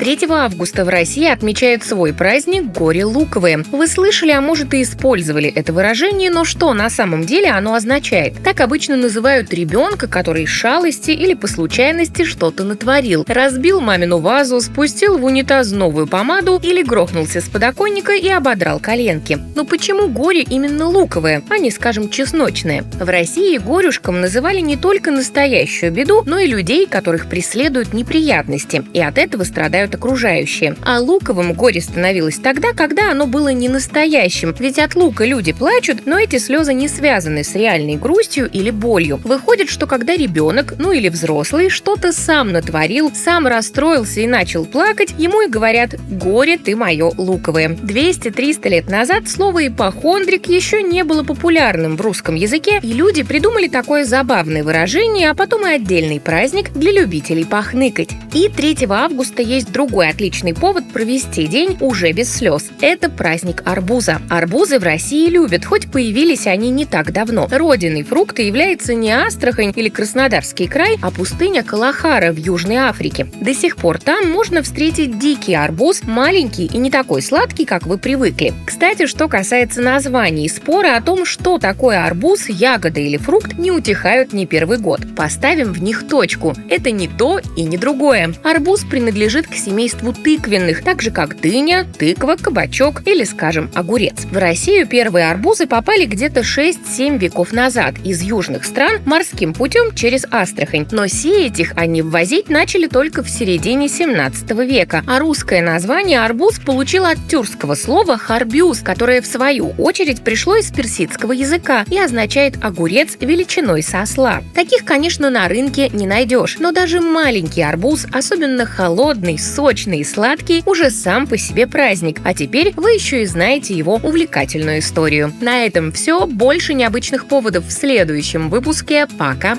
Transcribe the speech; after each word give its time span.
3 0.00 0.18
августа 0.30 0.86
в 0.86 0.88
России 0.88 1.26
отмечают 1.30 1.82
свой 1.82 2.14
праздник 2.14 2.72
«Горе 2.72 3.04
луковые». 3.04 3.58
Вы 3.70 3.86
слышали, 3.86 4.30
а 4.30 4.40
может 4.40 4.72
и 4.72 4.80
использовали 4.80 5.50
это 5.50 5.74
выражение, 5.74 6.30
но 6.30 6.46
что 6.46 6.72
на 6.72 6.88
самом 6.88 7.26
деле 7.26 7.50
оно 7.50 7.74
означает? 7.74 8.42
Так 8.42 8.60
обычно 8.60 8.96
называют 8.96 9.52
ребенка, 9.52 10.08
который 10.08 10.44
из 10.44 10.48
шалости 10.48 11.10
или 11.10 11.34
по 11.34 11.46
случайности 11.48 12.24
что-то 12.24 12.64
натворил. 12.64 13.26
Разбил 13.28 13.82
мамину 13.82 14.20
вазу, 14.20 14.62
спустил 14.62 15.18
в 15.18 15.24
унитаз 15.26 15.70
новую 15.70 16.06
помаду 16.06 16.58
или 16.62 16.82
грохнулся 16.82 17.42
с 17.42 17.50
подоконника 17.50 18.14
и 18.14 18.28
ободрал 18.30 18.80
коленки. 18.80 19.38
Но 19.54 19.66
почему 19.66 20.08
горе 20.08 20.40
именно 20.40 20.86
луковое, 20.86 21.42
а 21.50 21.58
не, 21.58 21.70
скажем, 21.70 22.08
чесночное? 22.08 22.84
В 22.98 23.06
России 23.06 23.58
горюшком 23.58 24.22
называли 24.22 24.60
не 24.60 24.78
только 24.78 25.10
настоящую 25.10 25.92
беду, 25.92 26.22
но 26.24 26.38
и 26.38 26.46
людей, 26.46 26.86
которых 26.86 27.26
преследуют 27.26 27.92
неприятности, 27.92 28.82
и 28.94 29.00
от 29.02 29.18
этого 29.18 29.44
страдают 29.44 29.89
страдают 29.90 29.94
окружающие. 29.94 30.76
А 30.82 31.00
луковым 31.00 31.52
горе 31.52 31.80
становилось 31.80 32.38
тогда, 32.38 32.72
когда 32.72 33.10
оно 33.10 33.26
было 33.26 33.48
не 33.48 33.68
настоящим. 33.68 34.54
Ведь 34.58 34.78
от 34.78 34.94
лука 34.94 35.24
люди 35.24 35.52
плачут, 35.52 36.06
но 36.06 36.18
эти 36.18 36.38
слезы 36.38 36.72
не 36.72 36.88
связаны 36.88 37.44
с 37.44 37.54
реальной 37.54 37.96
грустью 37.96 38.48
или 38.50 38.70
болью. 38.70 39.20
Выходит, 39.24 39.68
что 39.68 39.86
когда 39.86 40.16
ребенок, 40.16 40.74
ну 40.78 40.92
или 40.92 41.08
взрослый, 41.08 41.68
что-то 41.68 42.12
сам 42.12 42.52
натворил, 42.52 43.12
сам 43.14 43.46
расстроился 43.46 44.20
и 44.20 44.26
начал 44.26 44.64
плакать, 44.64 45.14
ему 45.18 45.42
и 45.42 45.48
говорят 45.48 45.94
«горе 46.10 46.56
ты 46.56 46.76
мое 46.76 47.12
луковое». 47.16 47.68
200-300 47.68 48.68
лет 48.68 48.88
назад 48.88 49.28
слово 49.28 49.66
«ипохондрик» 49.66 50.48
еще 50.48 50.82
не 50.82 51.04
было 51.04 51.22
популярным 51.22 51.96
в 51.96 52.00
русском 52.00 52.34
языке, 52.34 52.80
и 52.82 52.92
люди 52.92 53.22
придумали 53.22 53.68
такое 53.68 54.04
забавное 54.04 54.62
выражение, 54.62 55.30
а 55.30 55.34
потом 55.34 55.66
и 55.66 55.70
отдельный 55.70 56.20
праздник 56.20 56.72
для 56.72 56.92
любителей 56.92 57.44
похныкать. 57.44 58.10
И 58.32 58.48
3 58.48 58.86
августа 58.88 59.42
есть 59.42 59.72
другой 59.72 59.79
отличный 59.86 60.54
повод 60.54 60.84
провести 60.92 61.46
день 61.46 61.76
уже 61.80 62.12
без 62.12 62.34
слез. 62.34 62.70
Это 62.80 63.08
праздник 63.08 63.62
арбуза. 63.64 64.20
Арбузы 64.28 64.78
в 64.78 64.82
России 64.82 65.28
любят, 65.28 65.64
хоть 65.64 65.90
появились 65.90 66.46
они 66.46 66.70
не 66.70 66.84
так 66.84 67.12
давно. 67.12 67.48
Родиной 67.50 68.02
фрукта 68.02 68.42
является 68.42 68.94
не 68.94 69.10
Астрахань 69.12 69.72
или 69.74 69.88
Краснодарский 69.88 70.66
край, 70.66 70.96
а 71.00 71.10
пустыня 71.10 71.62
Калахара 71.62 72.32
в 72.32 72.36
Южной 72.36 72.76
Африке. 72.76 73.26
До 73.40 73.54
сих 73.54 73.76
пор 73.76 73.98
там 73.98 74.30
можно 74.30 74.62
встретить 74.62 75.18
дикий 75.18 75.54
арбуз, 75.54 76.02
маленький 76.04 76.66
и 76.66 76.78
не 76.78 76.90
такой 76.90 77.22
сладкий, 77.22 77.64
как 77.64 77.86
вы 77.86 77.98
привыкли. 77.98 78.52
Кстати, 78.66 79.06
что 79.06 79.28
касается 79.28 79.80
названий, 79.80 80.48
споры 80.48 80.88
о 80.88 81.00
том, 81.00 81.24
что 81.24 81.58
такое 81.58 82.04
арбуз, 82.04 82.48
ягода 82.48 83.00
или 83.00 83.16
фрукт, 83.16 83.58
не 83.58 83.70
утихают 83.70 84.32
не 84.32 84.46
первый 84.46 84.78
год. 84.78 85.00
Поставим 85.16 85.72
в 85.72 85.82
них 85.82 86.06
точку. 86.06 86.54
Это 86.68 86.90
не 86.90 87.08
то 87.08 87.40
и 87.56 87.62
не 87.62 87.76
другое. 87.76 88.34
Арбуз 88.42 88.84
принадлежит 88.84 89.46
к 89.46 89.54
семейству 89.70 90.12
тыквенных, 90.12 90.82
так 90.82 91.00
же 91.00 91.10
как 91.10 91.40
дыня, 91.40 91.86
тыква, 91.98 92.36
кабачок 92.40 93.06
или, 93.06 93.22
скажем, 93.24 93.70
огурец. 93.74 94.24
В 94.30 94.36
Россию 94.36 94.86
первые 94.86 95.30
арбузы 95.30 95.66
попали 95.66 96.06
где-то 96.06 96.40
6-7 96.40 97.18
веков 97.18 97.52
назад 97.52 97.94
из 98.04 98.20
южных 98.22 98.64
стран 98.64 99.00
морским 99.06 99.54
путем 99.54 99.94
через 99.94 100.26
Астрахань, 100.30 100.88
но 100.90 101.06
сеять 101.06 101.60
их 101.60 101.72
они 101.76 102.02
ввозить 102.02 102.48
начали 102.48 102.88
только 102.88 103.22
в 103.22 103.30
середине 103.30 103.88
17 103.88 104.50
века, 104.66 105.04
а 105.06 105.20
русское 105.20 105.62
название 105.62 106.20
арбуз 106.20 106.58
получило 106.58 107.10
от 107.10 107.18
тюркского 107.28 107.76
слова 107.76 108.18
«харбюз», 108.18 108.80
которое 108.80 109.22
в 109.22 109.26
свою 109.26 109.70
очередь 109.78 110.22
пришло 110.22 110.56
из 110.56 110.72
персидского 110.72 111.32
языка 111.32 111.84
и 111.88 111.98
означает 111.98 112.54
огурец 112.60 113.16
величиной 113.20 113.84
со 113.84 114.00
осла. 114.00 114.42
Таких, 114.54 114.84
конечно, 114.84 115.30
на 115.30 115.46
рынке 115.46 115.88
не 115.90 116.06
найдешь, 116.06 116.56
но 116.58 116.72
даже 116.72 117.00
маленький 117.00 117.62
арбуз, 117.62 118.06
особенно 118.12 118.66
холодный, 118.66 119.38
сочный 119.60 119.98
и 119.98 120.04
сладкий, 120.04 120.62
уже 120.64 120.90
сам 120.90 121.26
по 121.26 121.36
себе 121.36 121.66
праздник. 121.66 122.22
А 122.24 122.32
теперь 122.32 122.72
вы 122.76 122.92
еще 122.92 123.22
и 123.22 123.26
знаете 123.26 123.74
его 123.74 123.96
увлекательную 123.96 124.78
историю. 124.78 125.34
На 125.42 125.66
этом 125.66 125.92
все. 125.92 126.26
Больше 126.26 126.72
необычных 126.72 127.26
поводов 127.26 127.66
в 127.66 127.70
следующем 127.70 128.48
выпуске. 128.48 129.06
Пока! 129.18 129.58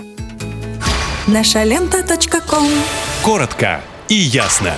Наша 1.28 1.61
лента. 1.61 2.03
Коротко 3.22 3.81
и 4.09 4.16
ясно. 4.16 4.73